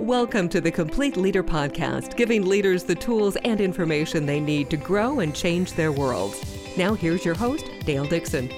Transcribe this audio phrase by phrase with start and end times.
[0.00, 4.76] Welcome to the Complete Leader Podcast, giving leaders the tools and information they need to
[4.76, 6.76] grow and change their worlds.
[6.76, 8.50] Now, here's your host, Dale Dixon.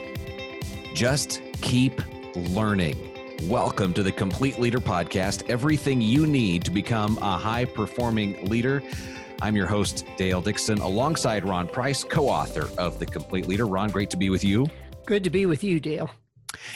[0.94, 2.00] Just keep
[2.34, 2.96] learning.
[3.42, 8.82] Welcome to the Complete Leader Podcast, everything you need to become a high performing leader.
[9.42, 13.66] I'm your host, Dale Dixon, alongside Ron Price, co author of The Complete Leader.
[13.66, 14.68] Ron, great to be with you.
[15.04, 16.10] Good to be with you, Dale.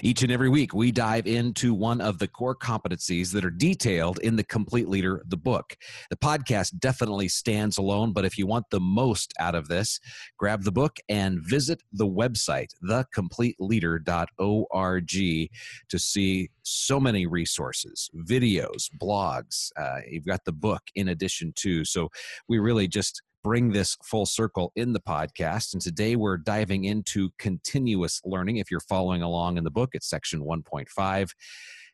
[0.03, 4.19] Each and every week, we dive into one of the core competencies that are detailed
[4.21, 5.77] in The Complete Leader, the book.
[6.09, 10.01] The podcast definitely stands alone, but if you want the most out of this,
[10.39, 15.51] grab the book and visit the website, thecompleteleader.org,
[15.89, 19.71] to see so many resources, videos, blogs.
[19.77, 21.85] Uh, you've got the book in addition to.
[21.85, 22.09] So
[22.49, 25.73] we really just bring this full circle in the podcast.
[25.73, 28.57] And today we're diving into continuous learning.
[28.57, 31.31] If you're following along in the book, it's section 1.5.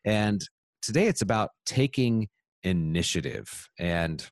[0.05, 0.41] And
[0.81, 2.27] today it's about taking
[2.63, 3.69] initiative.
[3.79, 4.27] And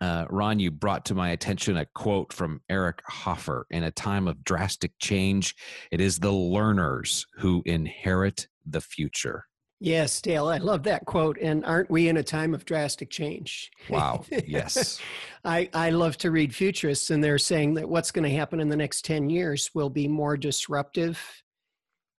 [0.00, 4.28] uh, Ron, you brought to my attention a quote from Eric Hoffer In a time
[4.28, 5.54] of drastic change,
[5.90, 9.44] it is the learners who inherit the future.
[9.80, 11.38] Yes, Dale, I love that quote.
[11.40, 13.70] And aren't we in a time of drastic change?
[13.88, 15.00] Wow, yes.
[15.44, 18.68] I, I love to read futurists, and they're saying that what's going to happen in
[18.68, 21.20] the next 10 years will be more disruptive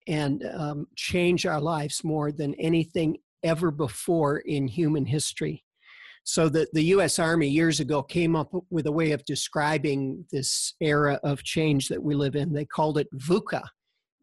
[0.06, 5.64] and um, change our lives more than anything ever before in human history.
[6.22, 10.74] So that the US Army years ago came up with a way of describing this
[10.80, 12.52] era of change that we live in.
[12.52, 13.62] They called it VUCA,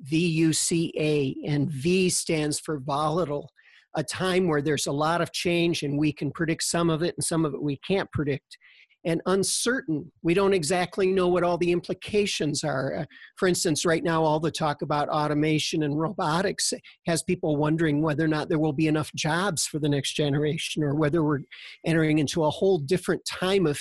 [0.04, 3.50] VUCA, and V stands for volatile,
[3.96, 7.16] a time where there's a lot of change and we can predict some of it
[7.18, 8.58] and some of it we can't predict.
[9.06, 13.02] And uncertain, we don't exactly know what all the implications are.
[13.02, 13.06] Uh,
[13.38, 16.74] for instance, right now, all the talk about automation and robotics
[17.06, 20.84] has people wondering whether or not there will be enough jobs for the next generation
[20.84, 21.42] or whether we're
[21.86, 23.80] entering into a whole different time of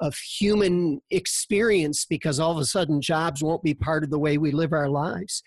[0.00, 4.38] of human experience because all of a sudden jobs won't be part of the way
[4.38, 5.42] we live our lives.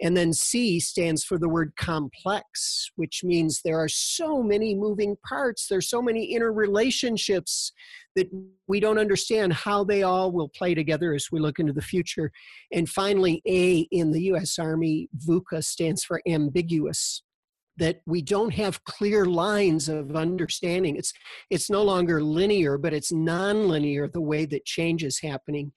[0.00, 5.16] And then C stands for the word complex, which means there are so many moving
[5.26, 7.70] parts, there's so many interrelationships
[8.16, 8.28] that
[8.66, 12.32] we don't understand how they all will play together as we look into the future.
[12.72, 17.22] And finally, A in the US Army, VUCA stands for ambiguous
[17.78, 20.96] that we don't have clear lines of understanding.
[20.96, 21.12] It's
[21.50, 25.72] it's no longer linear, but it's nonlinear the way that change is happening.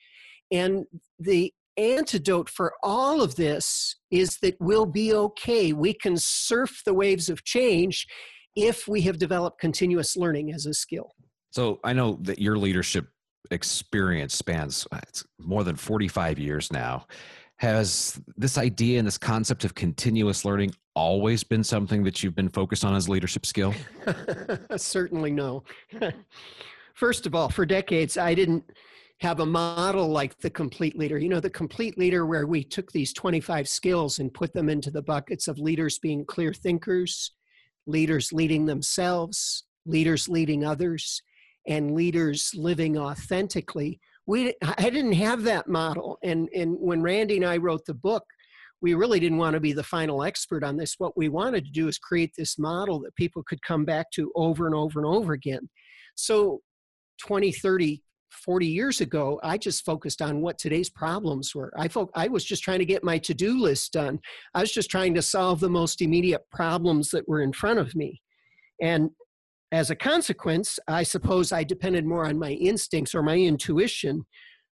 [0.51, 0.85] And
[1.19, 5.73] the antidote for all of this is that we'll be okay.
[5.73, 8.07] We can surf the waves of change
[8.55, 11.11] if we have developed continuous learning as a skill.
[11.51, 13.07] So I know that your leadership
[13.51, 15.00] experience spans uh,
[15.39, 17.05] more than 45 years now.
[17.57, 22.49] Has this idea and this concept of continuous learning always been something that you've been
[22.49, 23.73] focused on as leadership skill?
[24.77, 25.63] Certainly no.
[26.95, 28.63] First of all, for decades, I didn't
[29.19, 31.17] have a model like the complete leader.
[31.17, 34.91] You know, the complete leader, where we took these 25 skills and put them into
[34.91, 37.31] the buckets of leaders being clear thinkers,
[37.87, 41.22] leaders leading themselves, leaders leading others,
[41.67, 46.17] and leaders living authentically we I didn't have that model.
[46.23, 48.23] And and when Randy and I wrote the book,
[48.81, 50.95] we really didn't want to be the final expert on this.
[50.97, 54.31] What we wanted to do is create this model that people could come back to
[54.35, 55.69] over and over and over again.
[56.15, 56.61] So
[57.21, 61.73] 20, 30, 40 years ago, I just focused on what today's problems were.
[61.77, 64.19] I, fo- I was just trying to get my to do list done.
[64.53, 67.95] I was just trying to solve the most immediate problems that were in front of
[67.95, 68.21] me.
[68.81, 69.09] And
[69.75, 74.25] as a consequence, I suppose I depended more on my instincts or my intuition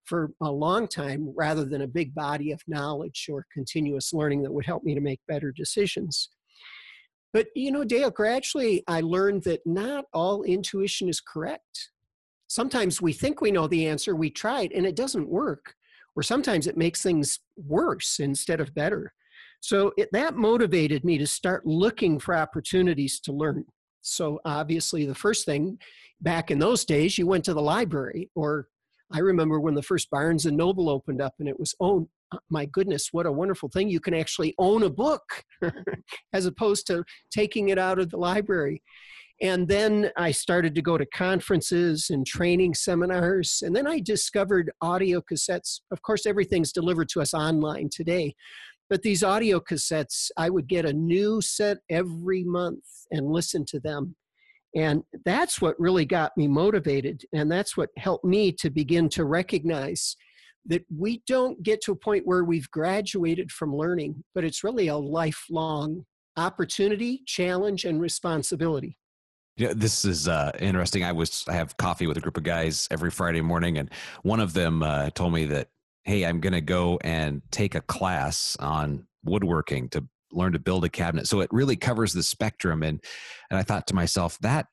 [0.05, 4.53] for a long time rather than a big body of knowledge or continuous learning that
[4.53, 6.29] would help me to make better decisions.
[7.33, 11.91] But, you know, Dale, gradually I learned that not all intuition is correct.
[12.47, 15.73] Sometimes we think we know the answer, we try it, and it doesn't work.
[16.15, 19.13] Or sometimes it makes things worse instead of better.
[19.59, 23.65] So it, that motivated me to start looking for opportunities to learn.
[24.03, 25.79] So obviously, the first thing
[26.21, 28.29] back in those days, you went to the library.
[28.35, 28.67] Or
[29.11, 32.37] I remember when the first Barnes and Noble opened up, and it was oh uh,
[32.49, 33.89] my goodness, what a wonderful thing!
[33.89, 35.43] You can actually own a book
[36.33, 38.83] as opposed to taking it out of the library.
[39.41, 43.61] And then I started to go to conferences and training seminars.
[43.65, 45.81] And then I discovered audio cassettes.
[45.91, 48.35] Of course, everything's delivered to us online today.
[48.89, 53.79] But these audio cassettes, I would get a new set every month and listen to
[53.79, 54.15] them.
[54.75, 57.23] And that's what really got me motivated.
[57.33, 60.15] And that's what helped me to begin to recognize
[60.65, 64.87] that we don't get to a point where we've graduated from learning, but it's really
[64.87, 66.05] a lifelong
[66.37, 68.97] opportunity, challenge, and responsibility.
[69.57, 71.03] Yeah, this is uh, interesting.
[71.03, 73.91] I was I have coffee with a group of guys every Friday morning, and
[74.23, 75.67] one of them uh, told me that,
[76.03, 80.85] "Hey, I'm going to go and take a class on woodworking to learn to build
[80.85, 83.03] a cabinet." So it really covers the spectrum, and
[83.49, 84.67] and I thought to myself, that's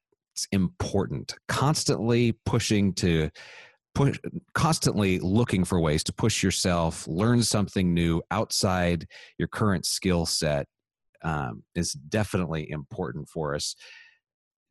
[0.52, 1.34] important.
[1.48, 3.30] Constantly pushing to
[3.94, 4.18] push,
[4.54, 9.06] constantly looking for ways to push yourself, learn something new outside
[9.38, 10.66] your current skill set
[11.22, 13.74] um, is definitely important for us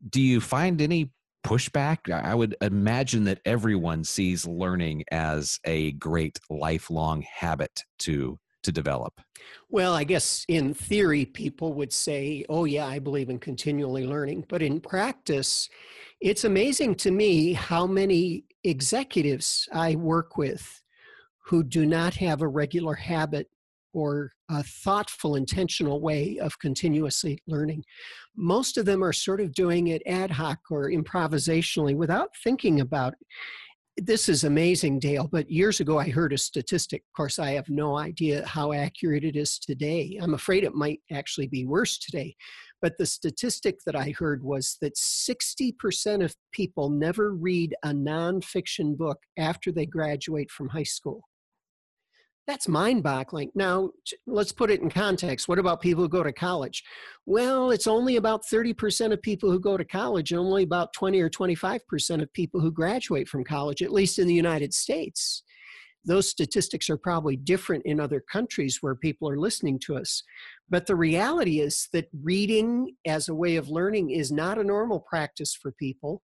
[0.08, 1.12] do you find any
[1.44, 2.12] pushback?
[2.12, 9.22] I would imagine that everyone sees learning as a great lifelong habit to to develop.
[9.70, 14.46] Well, I guess in theory people would say, "Oh yeah, I believe in continually learning."
[14.50, 15.70] But in practice,
[16.20, 20.82] it's amazing to me how many executives I work with
[21.46, 23.50] who do not have a regular habit
[23.94, 27.84] or a thoughtful, intentional way of continuously learning.
[28.36, 33.14] Most of them are sort of doing it ad hoc or improvisationally without thinking about
[33.14, 34.06] it.
[34.06, 37.02] This is amazing, Dale, but years ago I heard a statistic.
[37.02, 40.18] Of course, I have no idea how accurate it is today.
[40.22, 42.36] I'm afraid it might actually be worse today.
[42.82, 48.98] But the statistic that I heard was that 60% of people never read a nonfiction
[48.98, 51.29] book after they graduate from high school.
[52.50, 53.52] That's mind boggling.
[53.54, 53.92] Now,
[54.26, 55.48] let's put it in context.
[55.48, 56.84] What about people who go to college?
[57.28, 61.22] Well, it's only about 30% of people who go to college, and only about 20
[61.22, 65.44] or 25% of people who graduate from college, at least in the United States.
[66.06, 70.24] Those statistics are probably different in other countries where people are listening to us.
[70.72, 75.02] But the reality is that reading as a way of learning is not a normal
[75.02, 76.24] practice for people.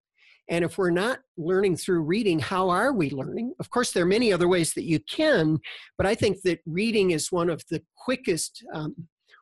[0.49, 3.53] And if we're not learning through reading, how are we learning?
[3.59, 5.59] Of course, there are many other ways that you can,
[5.97, 8.95] but I think that reading is one of the quickest um,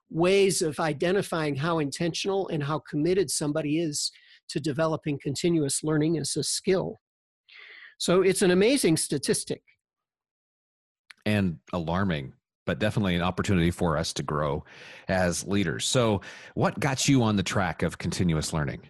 [0.09, 4.11] ways of identifying how intentional and how committed somebody is
[4.49, 6.99] to developing continuous learning as a skill.
[7.97, 9.61] So it's an amazing statistic.
[11.25, 12.33] And alarming
[12.65, 14.63] but definitely an opportunity for us to grow
[15.07, 15.85] as leaders.
[15.85, 16.21] So,
[16.55, 18.81] what got you on the track of continuous learning?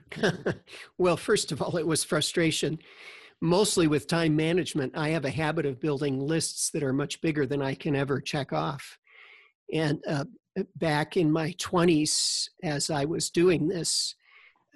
[0.97, 2.79] well, first of all, it was frustration,
[3.41, 4.93] mostly with time management.
[4.95, 8.21] I have a habit of building lists that are much bigger than I can ever
[8.21, 8.97] check off.
[9.73, 10.25] And uh,
[10.75, 14.15] back in my 20s, as I was doing this,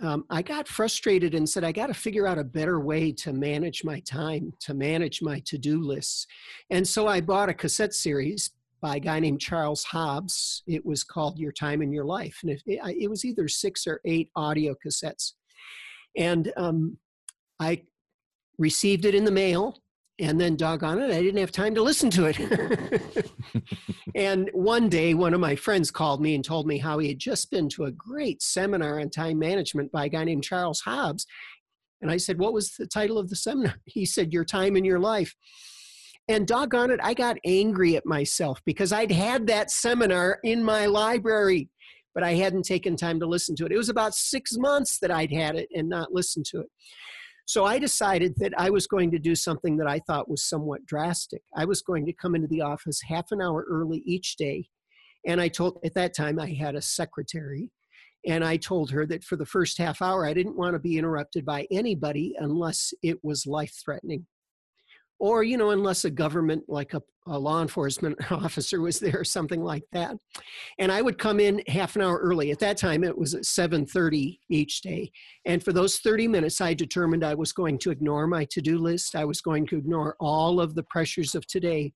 [0.01, 3.33] um, I got frustrated and said, I got to figure out a better way to
[3.33, 6.27] manage my time, to manage my to do lists.
[6.69, 8.51] And so I bought a cassette series
[8.81, 10.63] by a guy named Charles Hobbs.
[10.67, 12.39] It was called Your Time in Your Life.
[12.41, 15.33] And it, it was either six or eight audio cassettes.
[16.15, 16.97] And um,
[17.59, 17.83] I
[18.57, 19.81] received it in the mail.
[20.19, 23.29] And then, doggone it, I didn't have time to listen to it.
[24.15, 27.19] and one day, one of my friends called me and told me how he had
[27.19, 31.27] just been to a great seminar on time management by a guy named Charles Hobbs.
[32.01, 33.75] And I said, What was the title of the seminar?
[33.85, 35.35] He said, Your Time in Your Life.
[36.29, 40.85] And doggone it, I got angry at myself because I'd had that seminar in my
[40.85, 41.69] library,
[42.13, 43.71] but I hadn't taken time to listen to it.
[43.71, 46.67] It was about six months that I'd had it and not listened to it.
[47.45, 50.85] So I decided that I was going to do something that I thought was somewhat
[50.85, 51.41] drastic.
[51.55, 54.67] I was going to come into the office half an hour early each day.
[55.25, 57.69] And I told, at that time, I had a secretary.
[58.25, 60.97] And I told her that for the first half hour, I didn't want to be
[60.97, 64.25] interrupted by anybody unless it was life threatening
[65.19, 69.23] or you know unless a government like a, a, law enforcement officer was there or
[69.23, 70.15] something like that.
[70.79, 72.51] And i would come in half an hour early.
[72.51, 75.11] At that time it was at 7.30 each day.
[75.45, 79.15] And for those 30 minutes i determined i was going to ignore my to-do list.
[79.15, 81.93] I was going to ignore all of the pressures of today.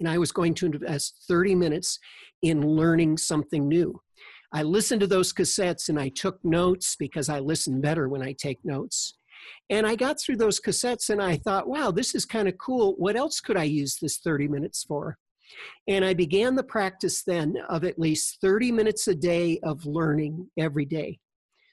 [0.00, 1.98] And i was going to invest 30 minutes
[2.42, 4.00] in learning something new.
[4.54, 8.32] I listened to those cassettes and i took notes because i listen better when i
[8.32, 9.14] take notes
[9.70, 12.94] and I got through those cassettes and I thought, wow, this is kind of cool.
[12.98, 15.16] What else could I use this 30 minutes for?
[15.88, 20.48] And I began the practice then of at least 30 minutes a day of learning
[20.58, 21.18] every day.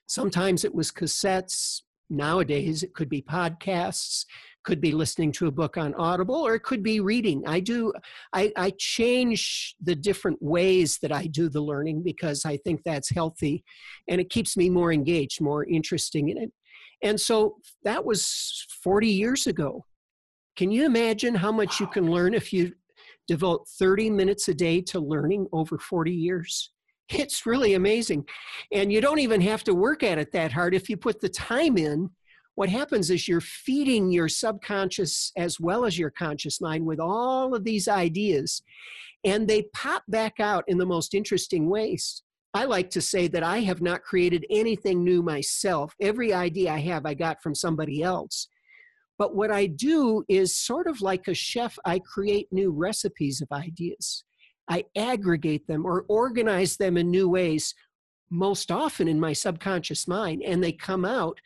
[0.07, 1.81] Sometimes it was cassettes.
[2.11, 4.25] Nowadays, it could be podcasts,
[4.63, 7.43] could be listening to a book on Audible, or it could be reading.
[7.45, 7.93] I do,
[8.33, 13.11] I, I change the different ways that I do the learning because I think that's
[13.11, 13.63] healthy
[14.07, 16.51] and it keeps me more engaged, more interesting in it.
[17.03, 19.85] And so that was 40 years ago.
[20.55, 22.73] Can you imagine how much you can learn if you
[23.27, 26.71] devote 30 minutes a day to learning over 40 years?
[27.11, 28.25] It's really amazing.
[28.71, 30.75] And you don't even have to work at it that hard.
[30.75, 32.09] If you put the time in,
[32.55, 37.55] what happens is you're feeding your subconscious as well as your conscious mind with all
[37.55, 38.61] of these ideas,
[39.23, 42.21] and they pop back out in the most interesting ways.
[42.53, 45.93] I like to say that I have not created anything new myself.
[46.01, 48.47] Every idea I have, I got from somebody else.
[49.19, 53.51] But what I do is sort of like a chef, I create new recipes of
[53.51, 54.23] ideas.
[54.69, 57.75] I aggregate them or organize them in new ways,
[58.31, 61.39] most often in my subconscious mind, and they come out.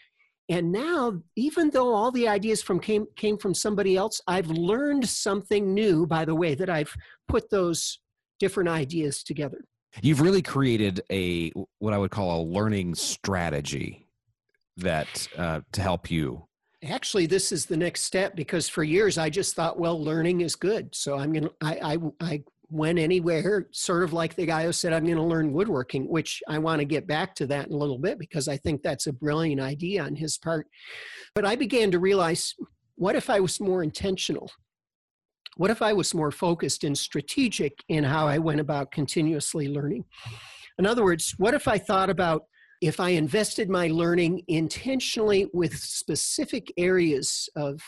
[0.50, 5.08] And now, even though all the ideas from came, came from somebody else, I've learned
[5.08, 6.94] something new by the way that I've
[7.28, 8.00] put those
[8.40, 9.66] different ideas together.
[10.02, 14.08] You've really created a what I would call a learning strategy
[14.78, 16.46] that uh, to help you.
[16.84, 20.56] Actually, this is the next step because for years I just thought, well, learning is
[20.56, 21.50] good, so I'm gonna.
[21.62, 25.24] I I, I went anywhere, sort of like the guy who said, I'm going to
[25.24, 28.48] learn woodworking, which I want to get back to that in a little bit because
[28.48, 30.68] I think that's a brilliant idea on his part.
[31.36, 32.56] But I began to realize
[32.96, 34.50] what if I was more intentional?
[35.58, 40.06] What if I was more focused and strategic in how I went about continuously learning?
[40.80, 42.44] In other words, what if I thought about
[42.82, 47.82] if I invested my learning intentionally with specific areas of,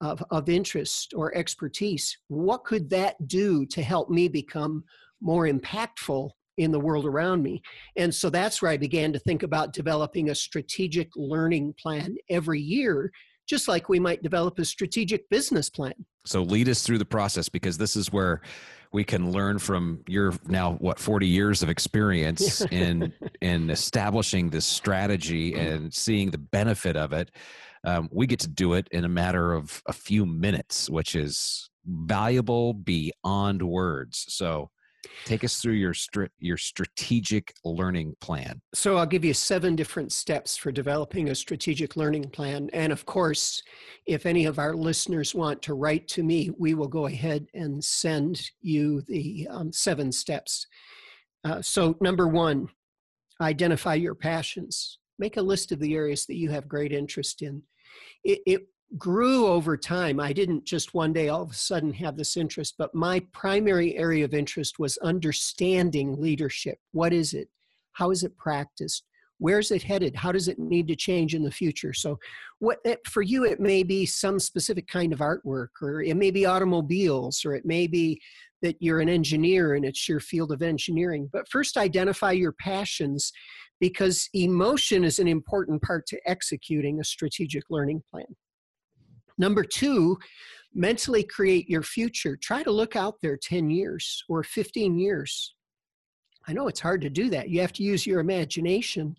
[0.00, 4.82] of, of interest or expertise, what could that do to help me become
[5.20, 7.62] more impactful in the world around me.
[7.96, 12.60] And so that's where I began to think about developing a strategic learning plan every
[12.60, 13.12] year
[13.48, 15.94] just like we might develop a strategic business plan.
[16.26, 18.42] So lead us through the process because this is where
[18.92, 24.66] we can learn from your now what 40 years of experience in in establishing this
[24.66, 27.30] strategy and seeing the benefit of it.
[27.84, 31.70] Um, we get to do it in a matter of a few minutes, which is
[31.86, 34.26] valuable beyond words.
[34.28, 34.70] So
[35.24, 35.94] Take us through your
[36.38, 38.60] your strategic learning plan.
[38.74, 42.70] So I'll give you seven different steps for developing a strategic learning plan.
[42.72, 43.62] And of course,
[44.06, 47.82] if any of our listeners want to write to me, we will go ahead and
[47.82, 50.66] send you the um, seven steps.
[51.44, 52.68] Uh, so number one,
[53.40, 54.98] identify your passions.
[55.18, 57.62] Make a list of the areas that you have great interest in.
[58.24, 60.18] It, it grew over time.
[60.18, 63.96] I didn't just one day all of a sudden have this interest, but my primary
[63.96, 66.78] area of interest was understanding leadership.
[66.92, 67.48] What is it?
[67.92, 69.04] How is it practiced?
[69.40, 70.16] Where's it headed?
[70.16, 71.92] How does it need to change in the future?
[71.92, 72.18] So,
[72.58, 76.30] what eh, for you it may be some specific kind of artwork, or it may
[76.30, 78.20] be automobiles, or it may be
[78.62, 81.28] that you're an engineer and it's your field of engineering.
[81.32, 83.32] But first, identify your passions
[83.80, 88.26] because emotion is an important part to executing a strategic learning plan.
[89.38, 90.18] Number two,
[90.74, 92.36] mentally create your future.
[92.36, 95.54] Try to look out there 10 years or 15 years.
[96.46, 97.50] I know it's hard to do that.
[97.50, 99.14] You have to use your imagination,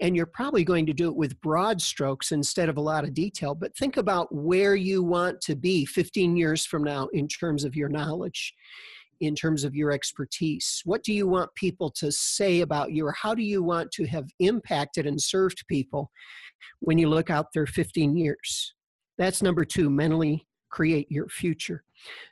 [0.00, 3.14] and you're probably going to do it with broad strokes instead of a lot of
[3.14, 3.54] detail.
[3.56, 7.74] But think about where you want to be 15 years from now in terms of
[7.74, 8.54] your knowledge,
[9.20, 10.80] in terms of your expertise.
[10.84, 14.06] What do you want people to say about you, or how do you want to
[14.06, 16.12] have impacted and served people
[16.78, 18.74] when you look out there 15 years?
[19.18, 21.82] That's number two, mentally create your future.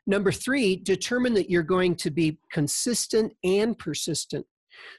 [0.06, 4.46] Number three, determine that you're going to be consistent and persistent.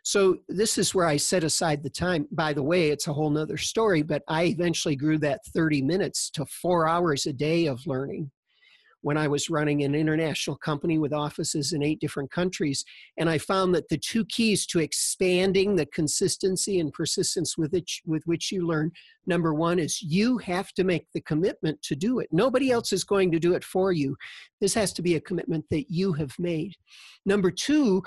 [0.03, 2.27] So this is where I set aside the time.
[2.31, 6.29] By the way, it's a whole nother story, but I eventually grew that 30 minutes
[6.31, 8.31] to four hours a day of learning
[9.07, 12.83] when I was running an international company with offices in eight different countries.
[13.15, 17.89] And I found that the two keys to expanding the consistency and persistence with, it,
[18.05, 18.91] with which you learn
[19.25, 22.27] number one is you have to make the commitment to do it.
[22.33, 22.73] Nobody mm-hmm.
[22.73, 24.17] else is going to do it for you.
[24.59, 26.73] This has to be a commitment that you have made.
[27.25, 28.03] Number two,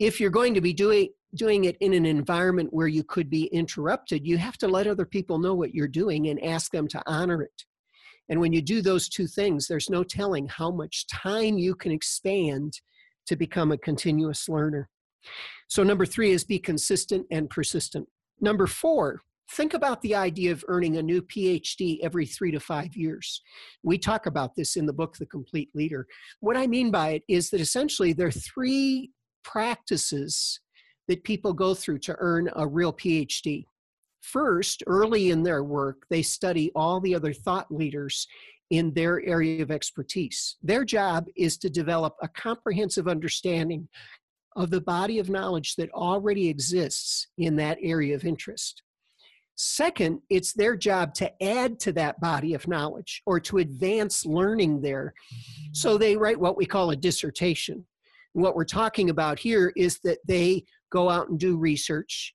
[0.00, 3.44] if you're going to be doing doing it in an environment where you could be
[3.46, 7.00] interrupted, you have to let other people know what you're doing and ask them to
[7.06, 7.64] honor it.
[8.28, 11.92] And when you do those two things, there's no telling how much time you can
[11.92, 12.80] expand
[13.26, 14.88] to become a continuous learner.
[15.68, 18.06] So, number three is be consistent and persistent.
[18.40, 19.20] Number four,
[19.52, 23.42] think about the idea of earning a new PhD every three to five years.
[23.82, 26.06] We talk about this in the book, The Complete Leader.
[26.40, 29.10] What I mean by it is that essentially there are three
[29.42, 30.60] practices
[31.08, 33.64] that people go through to earn a real PhD.
[34.32, 38.26] First, early in their work, they study all the other thought leaders
[38.70, 40.56] in their area of expertise.
[40.62, 43.86] Their job is to develop a comprehensive understanding
[44.56, 48.82] of the body of knowledge that already exists in that area of interest.
[49.56, 54.80] Second, it's their job to add to that body of knowledge or to advance learning
[54.80, 55.12] there.
[55.72, 57.84] So they write what we call a dissertation.
[58.32, 62.34] what we're talking about here is that they go out and do research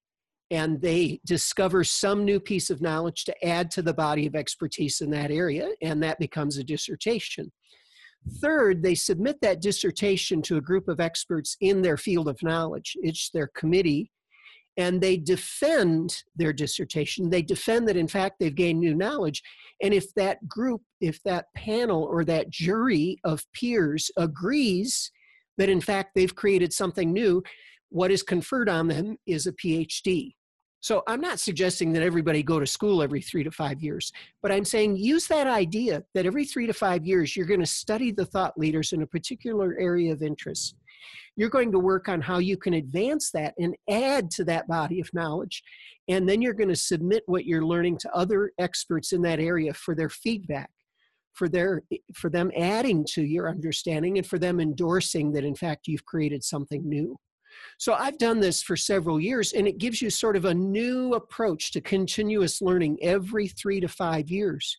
[0.52, 5.02] and they discover some new piece of knowledge to add to the body of expertise
[5.02, 7.52] in that area, and that becomes a dissertation.
[8.42, 12.98] Third, they submit that dissertation to a group of experts in their field of knowledge.
[13.02, 14.12] It's their committee,
[14.76, 17.30] and they defend their dissertation.
[17.30, 19.42] They defend that, in fact, they've gained new knowledge.
[19.82, 25.12] And if that group, if that panel or that jury of peers agrees
[25.58, 27.44] that, in fact, they've created something new,
[27.90, 30.34] what is conferred on them is a PhD.
[30.82, 34.52] So I'm not suggesting that everybody go to school every three to five years, but
[34.52, 38.12] I'm saying use that idea that every three to five years you're going to study
[38.12, 40.76] the thought leaders in a particular area of interest.
[41.36, 45.00] You're going to work on how you can advance that and add to that body
[45.02, 45.64] of knowledge.
[46.08, 49.74] And then you're going to submit what you're learning to other experts in that area
[49.74, 50.70] for their feedback,
[51.34, 51.84] for their
[52.14, 56.44] for them adding to your understanding and for them endorsing that in fact you've created
[56.44, 57.18] something new.
[57.78, 61.14] So I've done this for several years, and it gives you sort of a new
[61.14, 64.78] approach to continuous learning every three to five years.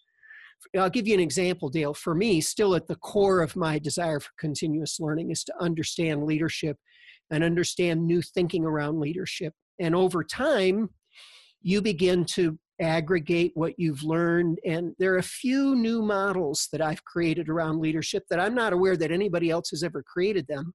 [0.77, 1.95] I'll give you an example, Dale.
[1.95, 6.25] For me, still at the core of my desire for continuous learning is to understand
[6.25, 6.77] leadership
[7.31, 9.55] and understand new thinking around leadership.
[9.79, 10.91] And over time,
[11.63, 14.59] you begin to aggregate what you've learned.
[14.65, 18.73] And there are a few new models that I've created around leadership that I'm not
[18.73, 20.75] aware that anybody else has ever created them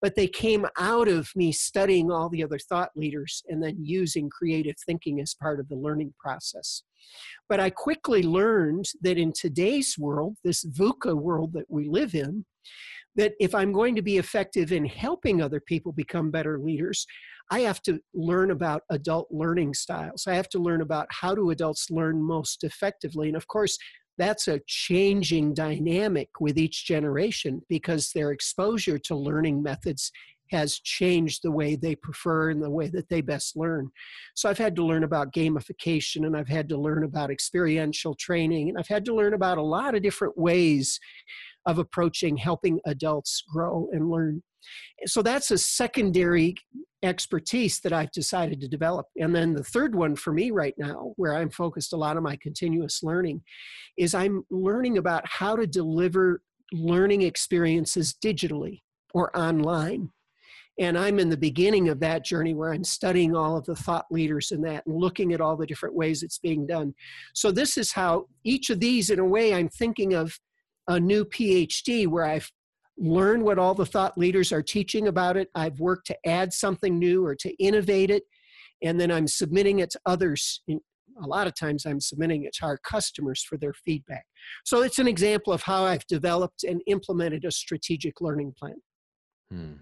[0.00, 4.30] but they came out of me studying all the other thought leaders and then using
[4.30, 6.82] creative thinking as part of the learning process.
[7.48, 12.44] But I quickly learned that in today's world, this VUCA world that we live in,
[13.18, 17.04] that if I'm going to be effective in helping other people become better leaders,
[17.50, 20.26] I have to learn about adult learning styles.
[20.26, 23.26] I have to learn about how do adults learn most effectively.
[23.26, 23.76] And of course,
[24.18, 30.12] that's a changing dynamic with each generation because their exposure to learning methods
[30.50, 33.90] has changed the way they prefer and the way that they best learn.
[34.34, 38.68] So I've had to learn about gamification and I've had to learn about experiential training
[38.68, 40.98] and I've had to learn about a lot of different ways
[41.66, 44.42] of approaching helping adults grow and learn.
[45.06, 46.54] So that's a secondary
[47.02, 49.06] expertise that I've decided to develop.
[49.18, 52.22] And then the third one for me right now, where I'm focused a lot of
[52.22, 53.42] my continuous learning,
[53.96, 58.80] is I'm learning about how to deliver learning experiences digitally
[59.14, 60.10] or online.
[60.80, 64.06] And I'm in the beginning of that journey where I'm studying all of the thought
[64.10, 66.94] leaders in that and looking at all the different ways it's being done.
[67.34, 70.38] So, this is how each of these, in a way, I'm thinking of
[70.88, 72.50] a new PhD where I've
[72.96, 75.48] learned what all the thought leaders are teaching about it.
[75.54, 78.24] I've worked to add something new or to innovate it,
[78.82, 80.62] and then I'm submitting it to others.
[80.68, 84.24] A lot of times I'm submitting it to our customers for their feedback.
[84.64, 88.76] So it's an example of how I've developed and implemented a strategic learning plan.
[89.50, 89.72] Hmm.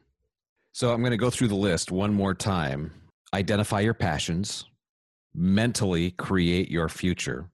[0.72, 2.92] So I'm going to go through the list one more time.
[3.32, 4.66] Identify your passions,
[5.34, 7.50] mentally create your future,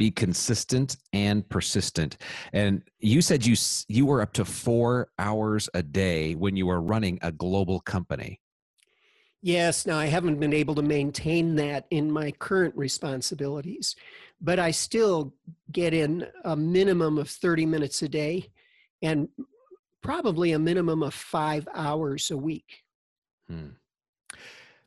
[0.00, 2.16] be consistent and persistent.
[2.54, 3.54] And you said you
[3.86, 8.40] you were up to 4 hours a day when you were running a global company.
[9.42, 13.96] Yes now i haven't been able to maintain that in my current responsibilities
[14.48, 15.32] but i still
[15.72, 18.50] get in a minimum of 30 minutes a day
[19.00, 19.28] and
[20.02, 22.70] probably a minimum of 5 hours a week.
[23.48, 23.72] Hmm.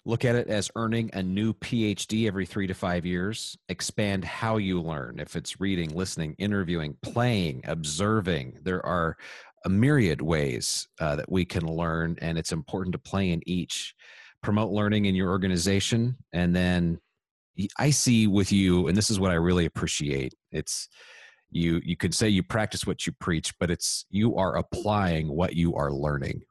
[0.06, 3.58] Look at it as earning a new PhD every three to five years.
[3.70, 5.18] Expand how you learn.
[5.18, 9.16] If it's reading, listening, interviewing, playing, observing, there are
[9.64, 13.96] a myriad ways uh, that we can learn, and it's important to play in each.
[14.42, 17.00] Promote learning in your organization, and then
[17.78, 20.34] I see with you, and this is what I really appreciate.
[20.52, 20.90] It's
[21.50, 21.80] you.
[21.82, 25.76] You could say you practice what you preach, but it's you are applying what you
[25.76, 26.42] are learning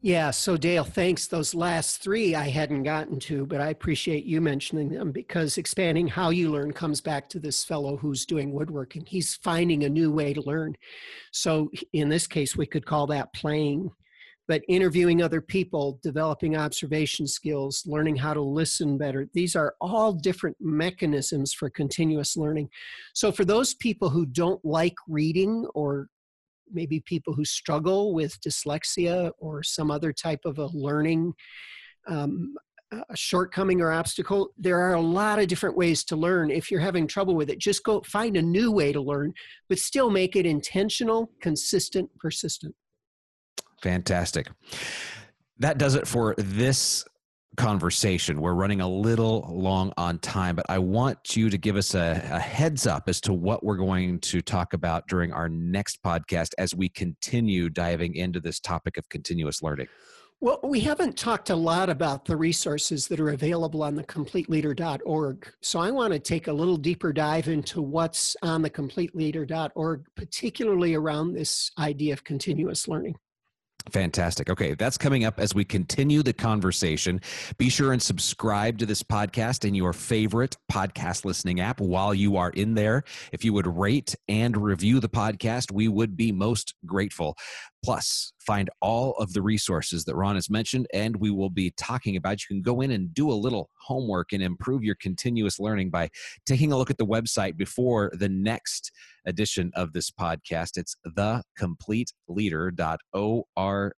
[0.00, 1.26] yeah, so Dale, thanks.
[1.26, 6.06] Those last three I hadn't gotten to, but I appreciate you mentioning them because expanding
[6.06, 9.04] how you learn comes back to this fellow who's doing woodworking.
[9.06, 10.76] He's finding a new way to learn.
[11.32, 13.90] So in this case, we could call that playing.
[14.46, 20.12] But interviewing other people, developing observation skills, learning how to listen better, these are all
[20.12, 22.70] different mechanisms for continuous learning.
[23.12, 26.08] So, for those people who don't like reading or
[26.72, 31.32] maybe people who struggle with dyslexia or some other type of a learning
[32.08, 32.54] um,
[32.90, 36.80] a shortcoming or obstacle there are a lot of different ways to learn if you're
[36.80, 37.58] having trouble with it.
[37.58, 39.34] Just go find a new way to learn
[39.68, 42.74] but still make it intentional consistent persistent.
[43.82, 44.48] Fantastic.
[45.58, 47.04] That does it for this
[47.56, 48.40] conversation.
[48.40, 52.22] We're running a little long on time, but I want you to give us a,
[52.30, 56.52] a, heads up as to what we're going to talk about during our next podcast
[56.58, 59.88] as we continue diving into this topic of continuous learning.
[60.40, 65.52] Well, we haven't talked a lot about the resources that are available on the completeleader.org.
[65.60, 70.94] So I want to take a little deeper dive into what's on the completeleader.org, particularly
[70.94, 73.16] around this idea of continuous learning.
[73.90, 74.50] Fantastic.
[74.50, 77.20] Okay, that's coming up as we continue the conversation.
[77.56, 82.36] Be sure and subscribe to this podcast in your favorite podcast listening app while you
[82.36, 83.04] are in there.
[83.32, 87.38] If you would rate and review the podcast, we would be most grateful.
[87.84, 92.16] Plus, find all of the resources that Ron has mentioned, and we will be talking
[92.16, 92.42] about.
[92.42, 96.10] You can go in and do a little homework and improve your continuous learning by
[96.44, 98.90] taking a look at the website before the next
[99.26, 100.76] edition of this podcast.
[100.76, 103.92] It's thecompleteleader.org.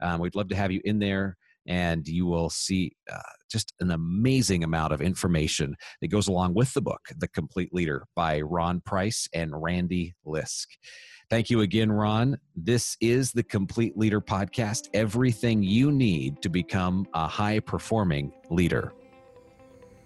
[0.00, 3.18] Um, we'd love to have you in there and you will see uh,
[3.50, 8.04] just an amazing amount of information that goes along with the book, The Complete Leader
[8.16, 10.66] by Ron Price and Randy Lisk.
[11.30, 12.38] Thank you again, Ron.
[12.54, 18.92] This is the Complete Leader Podcast everything you need to become a high performing leader.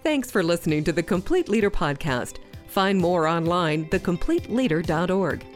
[0.02, 2.36] Thanks for listening to the Complete Leader Podcast.
[2.68, 5.55] Find more online, thecompleteleader.org.